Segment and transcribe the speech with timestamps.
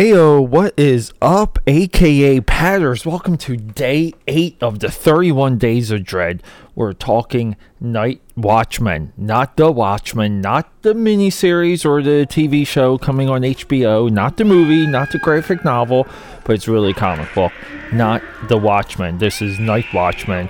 [0.00, 3.04] Ayo, what is up, aka Patters?
[3.04, 6.42] Welcome to day eight of the 31 Days of Dread.
[6.74, 13.28] We're talking Night Watchmen, not the Watchmen, not the miniseries or the TV show coming
[13.28, 16.06] on HBO, not the movie, not the graphic novel,
[16.44, 17.52] but it's really a comic book,
[17.92, 19.18] not the Watchmen.
[19.18, 20.48] This is Night Watchmen.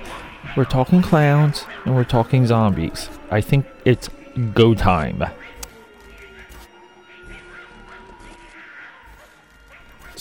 [0.55, 3.09] We're talking clowns and we're talking zombies.
[3.29, 4.09] I think it's
[4.53, 5.25] go time.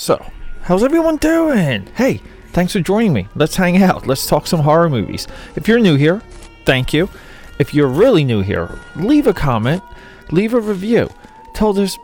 [0.01, 0.33] So,
[0.63, 1.87] how's everyone doing?
[1.95, 3.29] Hey, thanks for joining me.
[3.35, 4.07] Let's hang out.
[4.07, 5.29] Let's talk some horror movies.
[5.57, 6.23] If you're new here,
[6.65, 7.11] thank you.
[7.59, 9.83] If you're really new here, leave a comment,
[10.31, 11.11] leave a review.
[11.53, 11.99] Tell this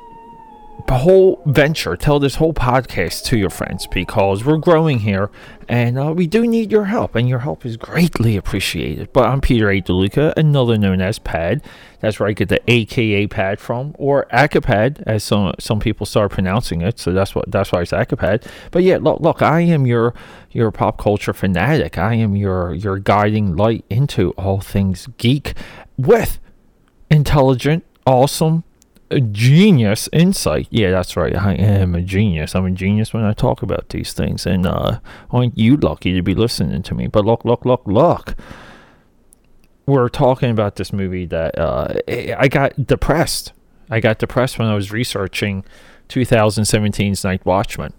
[0.89, 5.31] whole venture, tell this whole podcast to your friends because we're growing here
[5.69, 9.13] and uh, we do need your help, and your help is greatly appreciated.
[9.13, 9.81] But I'm Peter A.
[9.81, 11.63] DeLuca, another known as Pad.
[12.01, 16.31] That's where I get the AKA Pad from, or Acapad, as some some people start
[16.31, 16.99] pronouncing it.
[16.99, 18.47] So that's what that's why it's Acapad.
[18.71, 20.15] But yeah, look, look, I am your
[20.53, 21.99] your pop culture fanatic.
[21.99, 25.55] I am your your guiding light into all things geek
[25.97, 26.39] with
[27.11, 28.63] intelligent, awesome,
[29.11, 30.69] a genius insight.
[30.71, 31.35] Yeah, that's right.
[31.35, 32.55] I am a genius.
[32.55, 34.47] I'm a genius when I talk about these things.
[34.47, 37.07] And uh, aren't you lucky to be listening to me?
[37.07, 38.35] But look, look, look, look.
[39.87, 43.53] We're talking about this movie that uh, I got depressed.
[43.89, 45.65] I got depressed when I was researching
[46.09, 47.93] 2017's Night Watchman.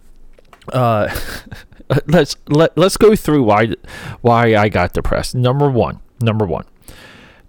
[0.73, 1.15] Uh,
[2.07, 3.73] let's let let's go through why
[4.19, 5.33] why I got depressed.
[5.33, 6.65] Number one, number one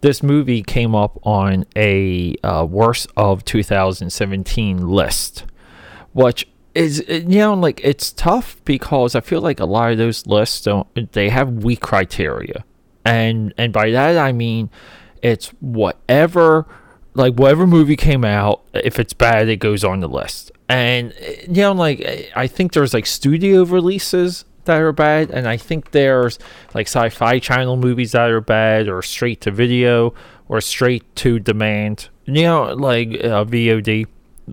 [0.00, 5.44] this movie came up on a uh, worst of 2017 list,
[6.12, 10.26] which is you know like it's tough because I feel like a lot of those
[10.26, 12.64] lists don't they have weak criteria,
[13.04, 14.70] and and by that I mean
[15.22, 16.66] it's whatever
[17.14, 20.52] like whatever movie came out if it's bad it goes on the list.
[20.68, 21.14] And
[21.48, 25.90] you know like i think there's like studio releases that are bad, and I think
[25.90, 26.38] there's
[26.74, 30.14] like sci-fi channel movies that are bad, or straight to video,
[30.48, 32.08] or straight to demand.
[32.24, 34.06] You know, like uh, VOD,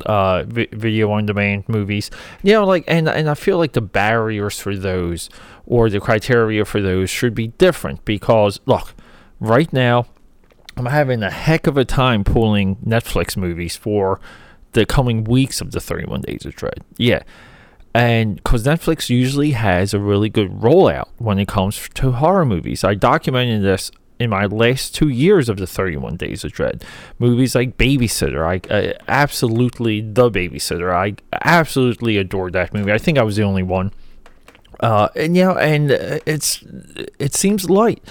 [0.05, 2.09] uh, vi- video on demand movies.
[2.41, 5.29] You know, like and and I feel like the barriers for those
[5.65, 8.95] or the criteria for those should be different because look,
[9.39, 10.07] right now
[10.77, 14.19] I'm having a heck of a time pulling Netflix movies for
[14.71, 16.83] the coming weeks of the 31 Days of Dread.
[16.97, 17.23] Yeah
[17.95, 22.83] and because Netflix usually has a really good rollout when it comes to horror movies.
[22.83, 23.89] I documented this
[24.19, 26.83] in my last two years of the 31 Days of Dread.
[27.19, 30.93] Movies like Babysitter, I uh, absolutely the Babysitter.
[30.93, 32.91] I absolutely adored that movie.
[32.91, 33.93] I think I was the only one.
[34.81, 36.65] Uh, and yeah, and uh, it's
[37.17, 38.03] it seems light.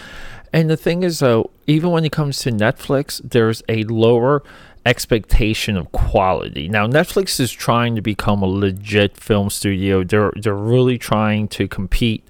[0.55, 4.45] And the thing is, though, even when it comes to Netflix, there's a lower
[4.87, 6.69] expectation of quality.
[6.69, 10.05] Now Netflix is trying to become a legit film studio.
[10.05, 12.25] They're they're really trying to compete,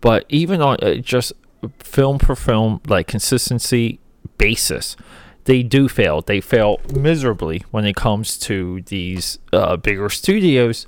[0.00, 1.32] but even on uh, just
[1.78, 4.00] film per film like consistency
[4.38, 4.96] basis,
[5.44, 6.20] they do fail.
[6.20, 10.84] They fail miserably when it comes to these uh, bigger studios.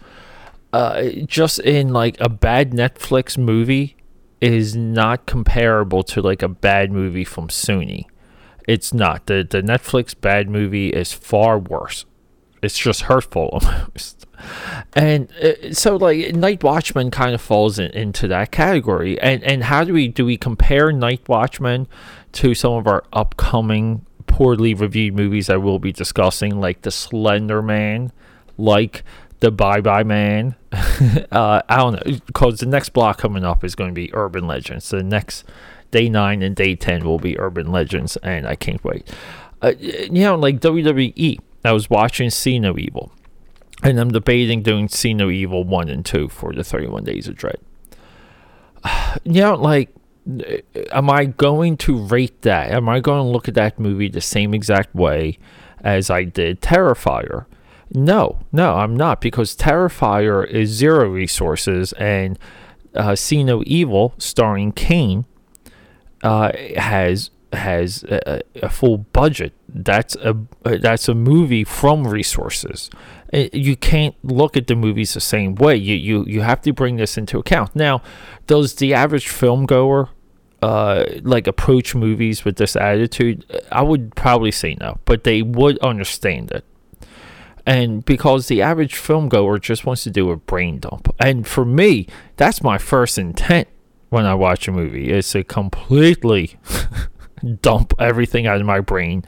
[0.73, 3.97] Uh, just in like a bad Netflix movie
[4.41, 8.07] is not comparable to like a bad movie from Sony.
[8.67, 9.27] It's not.
[9.27, 12.05] The the Netflix bad movie is far worse.
[12.63, 14.27] It's just hurtful almost.
[14.95, 19.21] And uh, so like Night Watchman kind of falls in, into that category.
[19.21, 21.87] And and how do we do we compare Night Watchman
[22.33, 27.61] to some of our upcoming poorly reviewed movies that we'll be discussing like The Slender
[27.61, 28.13] Man,
[28.57, 29.05] like
[29.41, 30.55] The Bye Bye Man.
[30.73, 34.47] uh, I don't know because the next block coming up is going to be Urban
[34.47, 34.89] Legends.
[34.91, 35.45] The next
[35.91, 39.09] day nine and day 10 will be Urban Legends, and I can't wait.
[39.63, 43.13] Uh, you know, like WWE, I was watching See No Evil,
[43.83, 47.37] and I'm debating doing See No Evil 1 and 2 for the 31 Days of
[47.37, 47.59] Dread.
[49.25, 49.91] You know, like,
[50.93, 52.71] am I going to rate that?
[52.71, 55.37] Am I going to look at that movie the same exact way
[55.81, 57.47] as I did Terrifier?
[57.93, 62.39] No, no, I'm not because Terrifier is zero resources and
[62.95, 65.25] uh, See No Evil, starring Kane,
[66.23, 69.53] uh, has has a, a, full budget.
[69.69, 72.91] That's a that's a movie from resources.
[73.33, 75.77] Uh, you can't look at the movies the same way.
[75.77, 77.75] You you you have to bring this into account.
[77.75, 78.03] Now,
[78.47, 80.11] does the average film goer
[80.63, 83.45] uh, like approach movies with this attitude?
[83.73, 86.65] I would probably say no, but they would understand it.
[87.71, 91.15] And because the average film goer just wants to do a brain dump.
[91.21, 93.69] And for me, that's my first intent
[94.09, 95.13] when I watch a movie.
[95.13, 96.59] is to completely
[97.61, 99.25] dump everything out of my brain,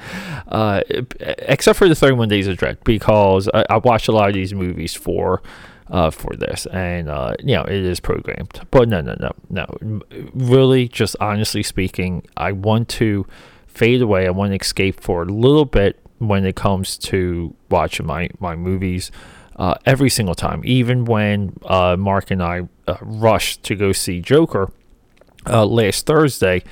[0.48, 0.82] uh,
[1.20, 4.52] except for the 31 Days of Dread, because I, I watched a lot of these
[4.52, 5.40] movies for.
[5.88, 10.00] Uh, for this, and uh, you know it is programmed, but no, no, no, no.
[10.32, 13.26] Really, just honestly speaking, I want to
[13.66, 14.26] fade away.
[14.26, 18.56] I want to escape for a little bit when it comes to watching my my
[18.56, 19.10] movies.
[19.54, 24.18] Uh, every single time, even when uh, Mark and I uh, rushed to go see
[24.18, 24.72] Joker
[25.46, 26.62] uh, last Thursday,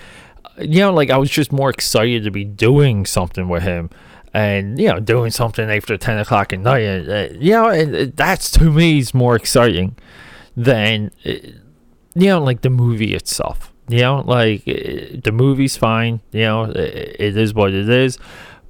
[0.58, 3.91] you know, like I was just more excited to be doing something with him
[4.32, 7.08] and, you know, doing something after 10 o'clock at night.
[7.08, 9.97] Uh, you know, and uh, that's to me is more exciting
[10.56, 11.32] than, uh,
[12.14, 13.73] you know, like the movie itself.
[13.88, 18.19] You know, like uh, the movie's fine, you know, it, it is what it is.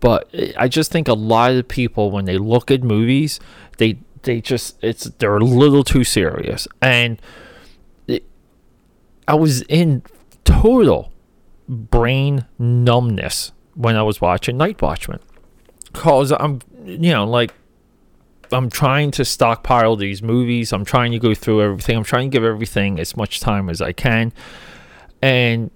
[0.00, 3.38] But I just think a lot of people, when they look at movies,
[3.78, 6.66] they, they just, it's, they're a little too serious.
[6.80, 7.20] And
[8.06, 8.24] it,
[9.28, 10.02] I was in
[10.44, 11.12] total
[11.68, 15.20] brain numbness when I was watching Night Watchman.
[15.92, 17.52] Cause I'm, you know, like
[18.52, 20.72] I'm trying to stockpile these movies.
[20.72, 21.96] I'm trying to go through everything.
[21.96, 24.32] I'm trying to give everything as much time as I can.
[25.20, 25.70] And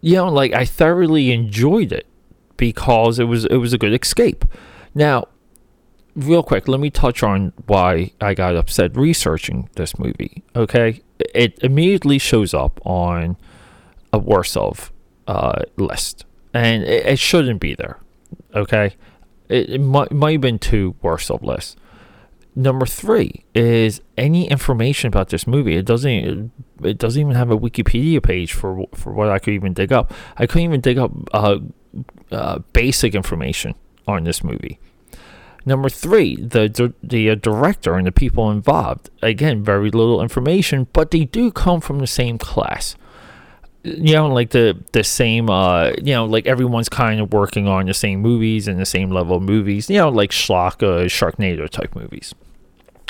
[0.00, 2.06] you know, like I thoroughly enjoyed it
[2.56, 4.44] because it was it was a good escape.
[4.94, 5.28] Now,
[6.14, 10.42] real quick, let me touch on why I got upset researching this movie.
[10.54, 11.02] Okay,
[11.34, 13.36] it immediately shows up on
[14.12, 14.92] a worse of
[15.26, 17.98] uh, list, and it, it, shouldn't be there.
[18.54, 18.94] Okay,
[19.48, 21.76] it, it might, might have been two worse of lists.
[22.56, 25.76] Number three is any information about this movie.
[25.76, 26.52] It doesn't.
[26.84, 30.12] It doesn't even have a Wikipedia page for for what I could even dig up.
[30.36, 31.58] I couldn't even dig up uh,
[32.30, 33.74] uh, basic information
[34.06, 34.78] on this movie.
[35.66, 39.08] Number three, the the uh, director and the people involved.
[39.22, 42.96] Again, very little information, but they do come from the same class
[43.84, 47.86] you know, like the the same, uh, you know, like everyone's kind of working on
[47.86, 51.68] the same movies and the same level of movies, you know, like schlock, uh, Sharknado
[51.68, 52.34] type movies.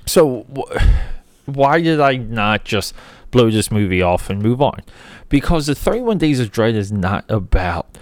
[0.05, 2.93] So, wh- why did I not just
[3.31, 4.83] blow this movie off and move on?
[5.29, 7.97] Because the 31 Days of Dread is not about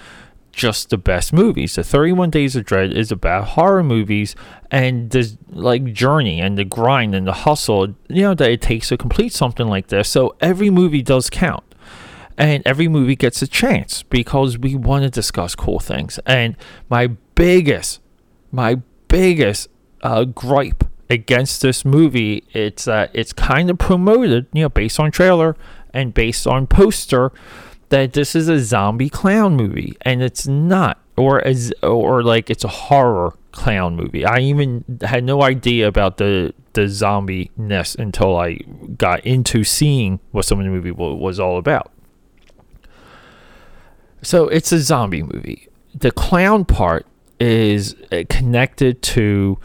[0.53, 1.75] just the best movies.
[1.75, 4.37] The 31 Days of Dread is about horror movies
[4.71, 8.89] and the like journey and the grind and the hustle, you know, that it takes
[8.89, 10.09] to complete something like this.
[10.09, 11.65] So every movie does count
[12.39, 16.19] and every movie gets a chance because we want to discuss cool things.
[16.27, 16.57] And
[16.89, 18.01] my biggest,
[18.51, 18.77] my
[19.09, 19.69] biggest
[20.03, 25.11] uh, gripe against this movie, it's uh, it's kind of promoted, you know, based on
[25.11, 25.57] trailer
[25.93, 27.33] and based on poster,
[27.93, 32.65] that this is a zombie clown movie, and it's not, or as or like it's
[32.65, 34.25] a horror clown movie.
[34.25, 38.61] I even had no idea about the the zombie ness until I
[38.97, 41.93] got into seeing what some of the movie was all about.
[44.23, 45.69] So it's a zombie movie.
[45.95, 47.05] The clown part
[47.39, 49.59] is uh, connected to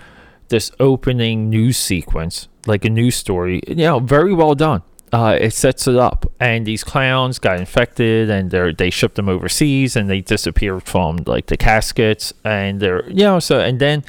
[0.50, 3.62] this opening news sequence, like a news story.
[3.66, 4.82] You know, very well done.
[5.14, 9.30] Uh, it sets it up, and these clowns got infected, and they they shipped them
[9.30, 14.04] overseas, and they disappeared from like the caskets, and they're you know so, and then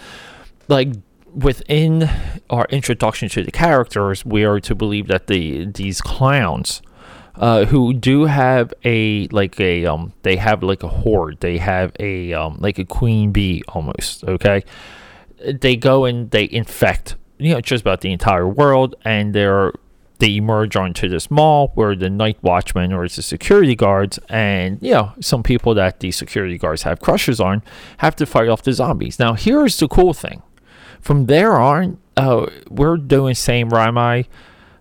[0.67, 0.89] like
[1.35, 2.09] within
[2.51, 6.83] our introduction to the characters, we are to believe that the these clowns
[7.37, 11.39] uh, who do have a like a um they have like a horde.
[11.41, 14.65] They have a um like a queen bee almost okay?
[15.45, 19.73] They go and they infect you know just about the entire world and they're
[20.19, 24.93] they emerge onto this mall where the night watchman or the security guards and you
[24.93, 27.63] know some people that the security guards have crushes on
[27.99, 30.43] have to fight off the zombies now here's the cool thing
[31.01, 34.27] from there on uh, we're doing Sam Raimi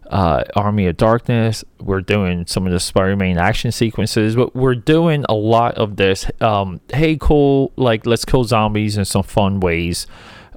[0.10, 1.63] uh, Army of Darkness.
[1.79, 6.29] We're doing some of the Spider-Man action sequences, but we're doing a lot of this.
[6.41, 7.72] Um, hey, cool!
[7.75, 10.08] Like let's kill zombies in some fun ways,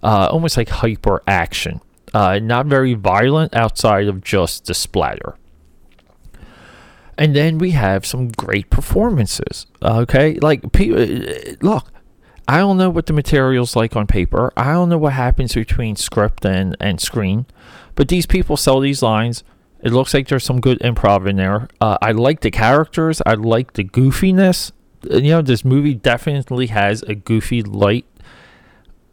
[0.02, 1.80] uh, almost like hyper action.
[2.12, 5.36] Uh, not very violent outside of just the splatter.
[7.16, 9.66] And then we have some great performances.
[9.82, 11.92] Okay, like uh, look,
[12.48, 14.52] I don't know what the material's like on paper.
[14.56, 17.46] I don't know what happens between script and, and screen.
[17.94, 19.44] But these people sell these lines.
[19.82, 21.68] It looks like there's some good improv in there.
[21.80, 23.22] Uh, I like the characters.
[23.24, 24.72] I like the goofiness.
[25.08, 28.06] You know, this movie definitely has a goofy, light,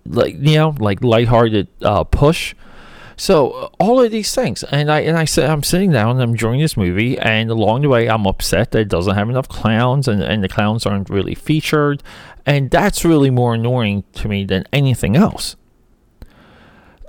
[0.06, 2.56] like you know, like lighthearted uh, push.
[3.18, 6.22] So uh, all of these things, and I and I said I'm sitting down and
[6.22, 9.50] I'm enjoying this movie, and along the way I'm upset that it doesn't have enough
[9.50, 12.04] clowns, and and the clowns aren't really featured,
[12.46, 15.56] and that's really more annoying to me than anything else.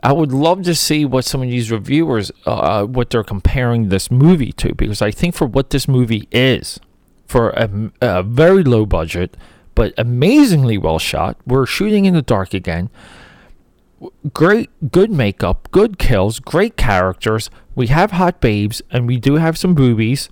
[0.02, 4.10] I would love to see what some of these reviewers, uh, what they're comparing this
[4.10, 6.78] movie to, because I think for what this movie is,
[7.26, 9.36] for a, a very low budget,
[9.74, 11.36] but amazingly well shot.
[11.46, 12.90] We're shooting in the dark again.
[14.32, 17.50] Great, good makeup, good kills, great characters.
[17.74, 20.28] We have hot babes, and we do have some boobies.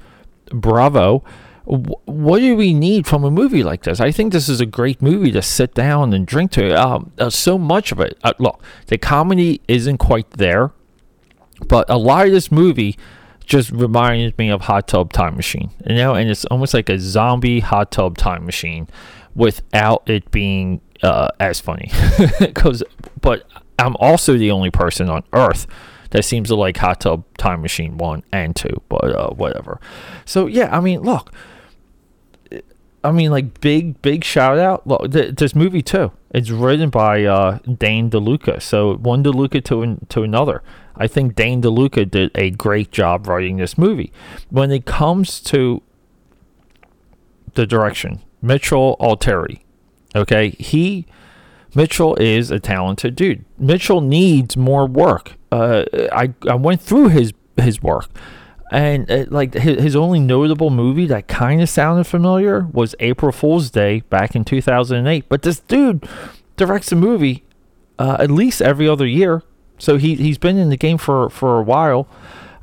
[0.51, 1.25] Bravo
[1.67, 3.99] what do we need from a movie like this?
[4.01, 6.81] I think this is a great movie to sit down and drink to.
[6.81, 8.17] Um, uh, so much of it.
[8.23, 10.71] Uh, look, the comedy isn't quite there,
[11.67, 12.97] but a lot of this movie
[13.45, 15.71] just reminds me of Hot Tub Time Machine.
[15.89, 18.87] You know, and it's almost like a zombie Hot Tub Time Machine
[19.35, 21.91] without it being uh, as funny.
[22.39, 22.83] Because,
[23.21, 23.47] but
[23.79, 25.67] I'm also the only person on Earth
[26.11, 29.81] that seems to like Hot Tub Time Machine 1 and 2, but uh, whatever.
[30.25, 31.33] So, yeah, I mean, look,
[33.07, 34.85] I mean, like big, big shout out.
[34.87, 36.11] Look, th- this movie too.
[36.31, 38.61] It's written by uh, Dan DeLuca.
[38.61, 40.63] So one DeLuca to to another.
[40.97, 44.13] I think Dan DeLuca did a great job writing this movie.
[44.51, 45.83] When it comes to
[47.55, 49.65] the direction, Mitchell Altieri,
[50.17, 51.07] okay, he
[51.75, 53.45] Mitchell is a talented dude.
[53.59, 55.35] Mitchell needs more work.
[55.53, 58.09] Uh, I I went through his his work
[58.71, 63.33] and uh, like his, his only notable movie that kind of sounded familiar was April
[63.33, 65.29] Fool's Day back in 2008.
[65.29, 66.09] But this dude
[66.57, 67.45] directs a movie
[67.99, 69.43] uh, at least every other year,
[69.79, 72.09] so he he's been in the game for for a while.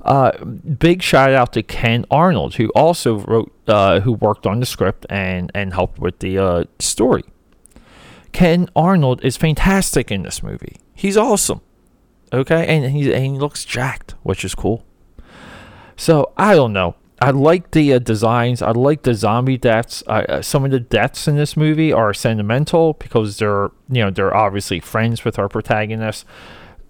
[0.03, 4.65] Uh, big shout out to Ken Arnold, who also wrote, uh, who worked on the
[4.65, 7.23] script and and helped with the uh, story.
[8.33, 10.77] Ken Arnold is fantastic in this movie.
[10.93, 11.61] He's awesome.
[12.33, 14.83] Okay, and he and he looks jacked, which is cool.
[15.95, 16.95] So I don't know.
[17.21, 18.61] I like the uh, designs.
[18.61, 20.03] I like the zombie deaths.
[20.07, 24.35] Uh, some of the deaths in this movie are sentimental because they're you know they're
[24.35, 26.25] obviously friends with our protagonist.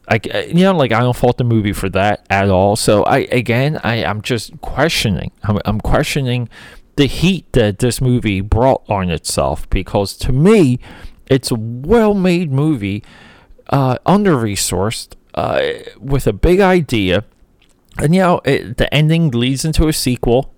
[0.08, 2.76] I uh, you know like I don't fault the movie for that at all.
[2.78, 5.32] So I again I I'm just questioning.
[5.44, 6.48] I'm, I'm questioning
[6.96, 10.80] the heat that this movie brought on itself because to me
[11.28, 13.04] it's a well-made movie,
[13.70, 15.62] uh, under resourced, uh,
[16.00, 17.24] with a big idea
[17.98, 20.54] and you know, it, the ending leads into a sequel,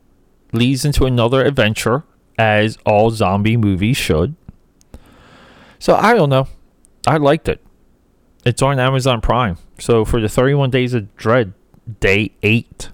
[0.52, 2.04] leads into another adventure,
[2.38, 4.36] as all zombie movies should.
[5.80, 6.48] So I don't know.
[7.06, 7.62] I liked it.
[8.46, 9.58] It's on Amazon Prime.
[9.80, 11.54] So for the 31 Days of Dread,
[12.00, 12.90] day eight,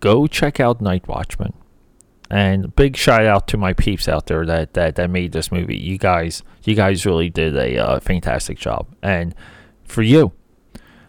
[0.00, 1.54] go check out Night Watchman.
[2.30, 5.78] And big shout out to my peeps out there that, that, that made this movie.
[5.78, 8.86] You guys, you guys really did a uh, fantastic job.
[9.02, 9.34] And
[9.84, 10.32] for you,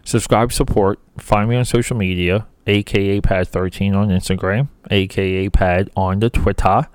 [0.02, 6.30] subscribe, support, find me on social media aka Pad13 on Instagram, aka Pad on the
[6.30, 6.86] Twitter,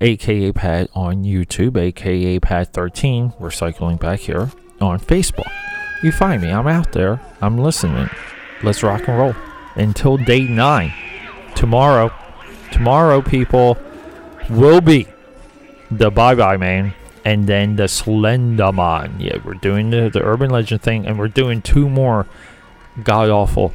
[0.00, 3.38] aka Pad on YouTube, aka Pad13.
[3.38, 5.50] We're cycling back here on Facebook.
[6.02, 8.08] You find me, I'm out there, I'm listening.
[8.62, 9.34] Let's rock and roll.
[9.76, 10.92] Until day nine,
[11.54, 12.12] tomorrow,
[12.70, 13.78] tomorrow, people,
[14.48, 15.06] will be
[15.90, 19.20] the Bye Bye Man and then the Slenderman.
[19.20, 22.26] Yeah, we're doing the, the urban legend thing, and we're doing two more
[23.04, 23.72] god awful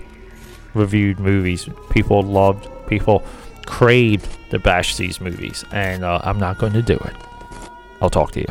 [0.74, 1.70] reviewed movies.
[1.90, 3.24] People loved, people
[3.66, 7.16] craved to bash these movies, and uh, I'm not going to do it.
[8.02, 8.48] I'll talk to you.